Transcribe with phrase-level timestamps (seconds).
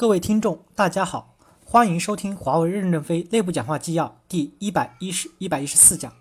[0.00, 6.12] 各位听众，大家好，欢迎收听华为任正非内部讲话纪要第一百一十一百一十四讲，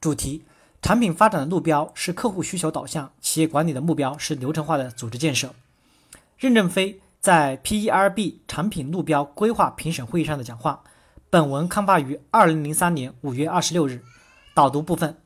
[0.00, 0.42] 主题：
[0.80, 5.54] 产品发展的路标是客户需求导向，企业管理的目标是流程化的组织建设。
[6.38, 10.82] 任正非在 PERB 产品路标规划评审会议上的讲话。
[11.28, 14.02] 本文刊发于二零零三年五月二十六日。
[14.54, 15.18] 导读部分：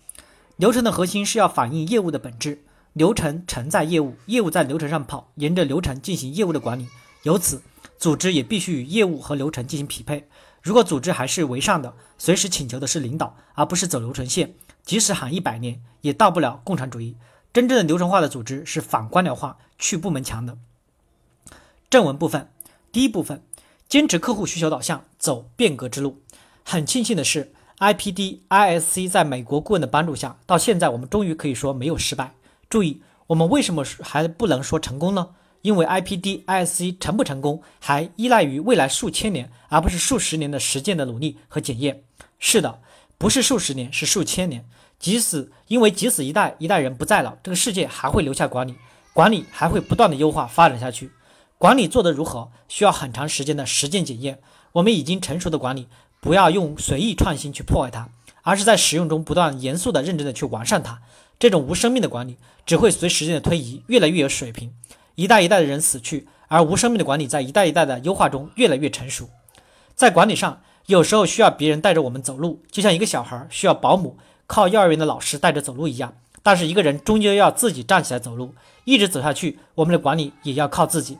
[0.56, 6.88] 流程的核心是要反映业务的本质，流程承载业务，业务在流程上跑，沿着流程进行业务的管理。
[7.22, 7.62] 由此，
[8.04, 10.28] 组织也必须与业务和流程进行匹配。
[10.60, 17.16] 如果组织还是为上的，随时请求的是领导，而不是走流程线，即使喊一百年，也到不了共产主义。
[17.50, 20.58] 真正的流程化的组织是反官僚化、去部门墙的。
[21.88, 22.50] 正文部分，
[22.92, 23.42] 第一部分。
[23.88, 26.20] 坚持客户需求导向，走变革之路。
[26.62, 32.34] 很庆幸的是，IPD ISC 在美国顾问的帮助下，到现在我们终于可以说没有失败。
[32.68, 35.30] 注意，我们为什么还不能说成功呢？
[35.64, 42.02] 因为 IPD ISC 成不成功，还依赖于未来数千年，而不是数十年的实践的努力和检验。
[42.38, 42.80] 是的，
[43.16, 44.66] 不是数十年，是数千年。
[44.98, 48.74] 即使因为即使一代一代人不在了，这个世界还会留下管理，
[49.14, 51.10] 管理还会不断的优化发展下去。
[51.56, 54.40] 管理做得如何，需要很长时间的实践检验。
[54.72, 55.88] 我们已经成熟的管理，
[56.20, 58.10] 不要用随意创新去破坏它，
[58.42, 61.00] 而是在使用中不断严肃的、认真的去完善它。
[61.38, 64.74] 这种无生命的管理，只会随时间的推移越来越有水平。
[65.14, 69.28] 一代一代的人死去，而无生命的管理在一代一代的优化中越来越成熟。
[69.94, 76.14] 在管理上，有时候需要别人带着我们走路，就像一个小孩需要保姆、靠幼儿园的老师带着走路一样。
[76.42, 78.54] 但是一个人终究要自己站起来走路，
[78.84, 81.18] 一直走下去，我们的管理也要靠自己。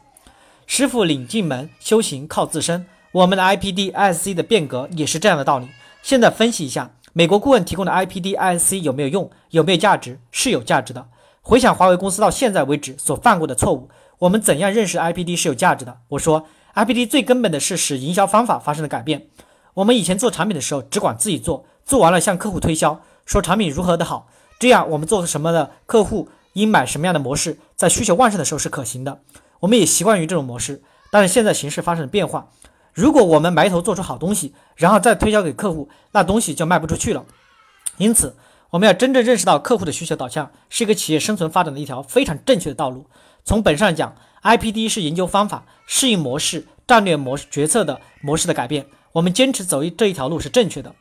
[0.66, 2.84] 师傅领进门，修行靠自身。
[3.12, 5.68] 我们的 IPD ISC 的变革也是这样的道理。
[6.02, 9.30] 现在分析一下，美国顾问提供的 IPD ISC 有没有用？
[9.50, 10.18] 有没有价值？
[10.32, 11.06] 是有价值的。
[11.46, 15.98] 回想华为公司到现在为止所犯过的错误，我们怎样认识 IPD 是有价值的？
[16.08, 19.26] 我说，IPD 最根本的是使营销方法发生了改变。
[19.74, 24.26] 我们以前做产品的时候，只管自己做，做完了向客户推销，说产品如何的好，
[24.58, 29.20] 这样我们做什么的客户应买什么样的模式，在需求旺盛的时候是可行的。
[29.60, 32.48] 我们也习惯于这种模式，但是现在形势发生了变化。
[32.94, 37.26] 如果我们埋头做出好东西，然后再推销给客户，那东西就卖不出去了。
[37.98, 38.34] 因此，
[38.74, 43.06] 我们要真正认识到客户的需求导向是一个企业生存发展的一条非常正确的道路。
[43.44, 48.86] 从本质上讲，IPD 是研究方法、适应模式、战略模式、决策的模式的改变。
[49.12, 50.92] 我们坚持走一这一条路是正确的。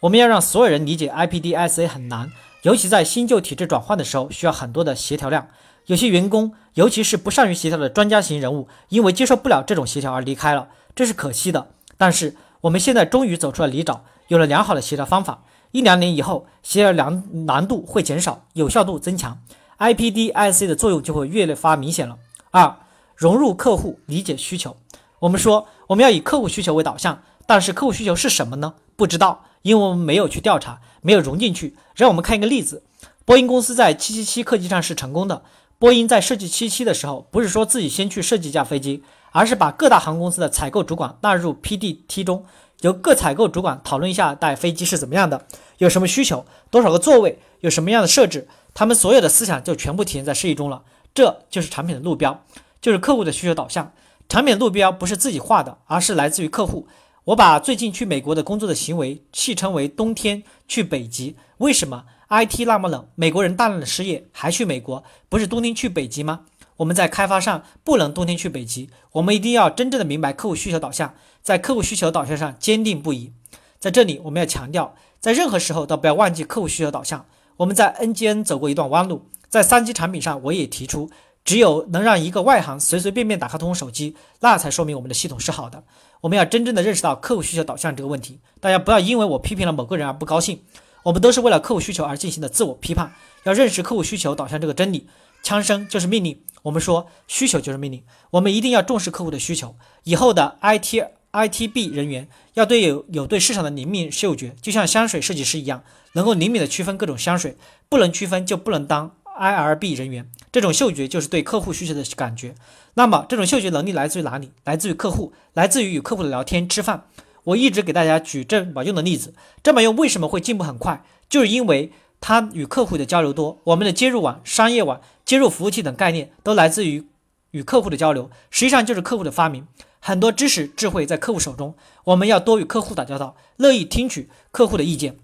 [0.00, 2.30] 我们要让所有人理解 IPD SA 很难，
[2.64, 5.48] 尤其在新旧体制转换的时候，需要很多的协调量。
[5.86, 11.68] 有些员工，尤其是不善于协调的专家型人物，因为接受不了这种协调而离开了，这是可惜的。
[11.96, 19.38] 但是我们现在终于走出了泥沼，有了良好的协调方法，一两年以后，协调难难度会减少，有效度增强
[19.78, 22.18] ，IPD IC 的作用就会越发明显了。
[22.50, 22.76] 二，
[23.16, 24.76] 融入客户，理解需求。
[25.20, 28.74] 我们说我们要以客户需求为导向，但是客户需求是什么呢？
[28.96, 31.74] 不知道，因为我们没有去调查，没有融进去。
[31.94, 32.82] 让我们看一个例子，
[33.24, 35.42] 波音公司在777客机上是成功的。
[35.78, 39.02] 波音在设计七七的时候，不是说自己先去设计一架飞机，
[39.32, 42.44] 而是把各大航空公司的采购主管纳入 PDT 中，
[42.82, 45.46] 由各采购主管讨论一下带飞机是怎么样的，
[45.78, 50.82] 有什么需求，多少个座位，有什么样的设置，他们所有的思想就全部体现在设计中了。
[51.14, 52.44] 这就是产品的路标，
[52.80, 53.92] 就是客户的需求导向。
[54.28, 56.86] 产品路标不是自己画的，而是来自于客户。
[57.24, 66.46] 我把最近去美国的工作的行为戏称为“冬天去北极”，为什么？IT 那么冷，美国人大量的失业，还去美国，不是冬天去北极吗？
[66.76, 73.32] 我们在开发上不能冬天去北极，我们一定要真正的明白客户需求导向，在客户需求导向上坚定不移。
[73.78, 77.26] 在这里，我们要强调，在任何时候都不要忘记客户需求导向。
[77.58, 81.10] 我们在 NGN 走过一段弯路，在三级产品上，我也提出，
[81.44, 85.84] 只有能让一个外行随随便便打开通手机，那才说明我们的系统是好的。
[86.22, 90.62] 我们要真正的认识到客户需求导向这个问题，大家不要因为我批评了某个人而不高兴。
[91.02, 93.12] 我们都是为了客户需求而进行的自我批判，
[93.42, 95.08] 要认识客户需求导向这个真理。
[95.42, 99.74] 枪声就是命令，我们说需求就是命令，我们一定要重视客户的需求。
[100.04, 105.82] 以后的 IT ITB 人员要对有有对市场的灵敏嗅觉，就像香水设计师一样，
[106.12, 107.56] 能够灵敏的区分各种香水。
[107.88, 110.30] 不能区分就不能当 IRB 人员。
[110.50, 112.54] 这种嗅觉就是对客户需求的感觉。
[112.94, 114.52] 那么这种嗅觉能力来自于哪里？
[114.64, 117.04] 来自于客户，来自于与客户的聊天吃饭。
[117.44, 121.02] 我一直给大家举正保用的例子，正保用为什么会进步很快？
[121.28, 121.90] 就是因为
[122.22, 123.58] 它与客户的交流多。
[123.64, 127.06] 我们的接入网、商业网、接入服务器等概念都来自于
[127.50, 129.66] 与客户的交流，实际上就是客户的发明。
[129.98, 131.74] 很多知识智慧在客户手中，
[132.04, 135.18] 我们要多与客户打交道，乐意听取客户的意见。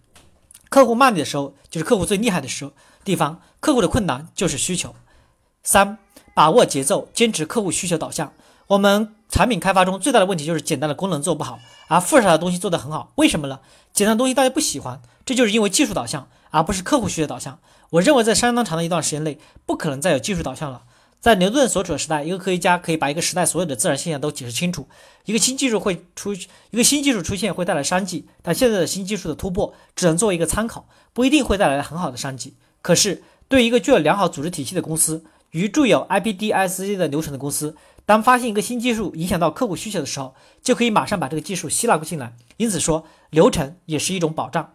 [0.68, 2.72] 客户骂你的时候，就是客户最厉害的时候
[3.04, 3.40] 地方。
[3.60, 4.94] 客户的困难就是需求。
[5.62, 5.98] 三，
[6.34, 8.32] 把握节奏，坚持客户需求导向。
[8.68, 11.58] 我们产品开发中最大的问题就是简单的功能做不好，
[11.88, 13.12] 而复杂的东西做得很好。
[13.16, 13.60] 为什么呢？
[13.92, 17.58] 简单的东西大家不喜欢，这就是因为技术导向，而不是客户需求导向。
[17.90, 20.82] 我认为在相当长的一段时间内，不可能再有技术导向了。
[21.20, 24.86] 在牛顿所处的时代，一个科学家可以把一个时代所有的自然现象都解释清楚。
[25.24, 32.54] 一个新技术会出，一个新技术出现会带来商机，但现在的新技术的突破只能作为一个参考，不一定会带来很好的商机。
[32.82, 42.36] 可是，对一个具有良好组织体系的公司，与具有 IPDSC 的流程的公司，当发现一个新技术影响到客户需求的时候，就可以马上把这个技术吸纳过进来。
[42.58, 44.74] 因此说，流程也是一种保障。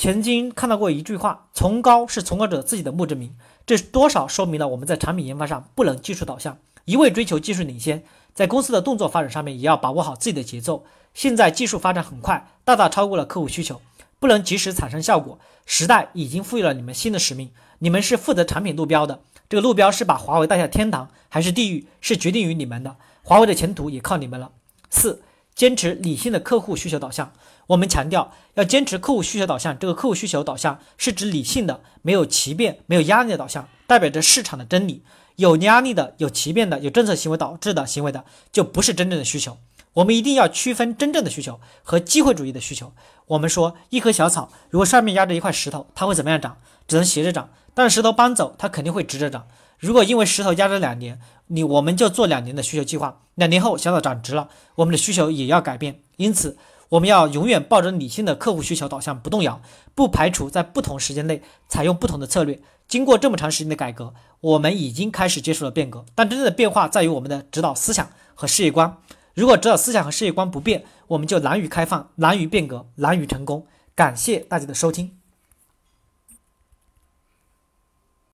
[0.00, 3.34] 曾经看到过一句话：“崇高是崇高者自己的墓志铭。”
[3.66, 10.86] 这多少说明了我们在产品研发上不能技术导向，一味追求技术领先，在公司的动作发展上面也要把握好自己的节奏。
[11.14, 13.82] 现在技术发展很快，大大超过了客户需求，
[14.20, 15.40] 不能及时产生效果。
[15.66, 22.94] 时代已经赋予了你们新的使命，你们是负责产品路标的，这个路标是把华为带下天堂还是地狱，是决定于你们的。
[23.24, 24.52] 华为的前途也靠你们了。
[24.88, 25.22] 四，
[25.58, 27.32] 坚持理性的客户需求导向。
[27.66, 29.76] 我们强调要坚持客户需求导向。
[29.76, 35.02] 这个客户需求导向是指理性的、没有奇变、没有压力的导向，代表着市场的真理。
[35.34, 39.58] 有压力的、有奇变的、有政策行为导致的行为的，就不是真正的需求。
[39.94, 42.92] 我们一定要区分真正的需求和机会主义的需求。
[43.26, 46.58] 我们说，一棵小草如果上面压着一块石头，它会怎么样长？
[46.86, 47.50] 只能斜着长。
[47.74, 49.48] 但是石头搬走，它肯定会直着长。
[49.78, 53.22] 如果因为石头压着两年，你我们就做两年的需求计划。
[53.36, 56.00] 两年后小草长直了，我们的需求也要改变。
[56.16, 56.56] 因此。
[56.90, 59.60] 我们要永远抱着理性的客户需求导向不动摇，
[59.94, 62.62] 不排除在不同时间内采用不同的策略。
[62.88, 68.96] 经过这么长时间的改革，我们已经开始接受了变革，但真正的变化在于我们的指导思想和事业观。
[69.34, 73.66] 如果指导思想和事业观不变，我们就难于开放，难于变革，难于成功。
[73.94, 75.17] 感谢大家的收听。